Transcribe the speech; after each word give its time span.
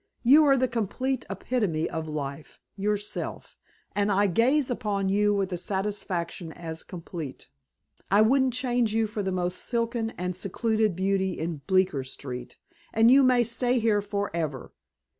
You 0.23 0.45
are 0.45 0.57
the 0.57 0.67
complete 0.67 1.25
epitome 1.29 1.87
of 1.87 2.07
life, 2.09 2.59
yourself, 2.75 3.55
and 3.95 4.11
I 4.11 4.25
gaze 4.25 4.71
upon 4.71 5.09
you 5.09 5.31
with 5.31 5.53
a 5.53 5.57
satisfaction 5.57 6.51
as 6.53 6.81
complete. 6.81 7.49
I 8.09 8.23
wouldn't 8.23 8.55
change 8.55 8.95
you 8.95 9.05
for 9.05 9.21
the 9.21 9.31
most 9.31 9.59
silken 9.63 10.09
and 10.17 10.35
secluded 10.35 10.95
beauty 10.95 11.33
in 11.33 11.61
Bleecker 11.67 12.03
Street, 12.03 12.57
and 12.91 13.11
you 13.11 13.21
may 13.21 13.43
stay 13.43 13.77
here 13.77 14.01
for 14.01 14.31
ever. 14.35 14.71